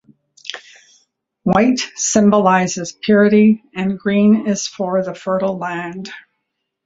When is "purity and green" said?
2.91-4.47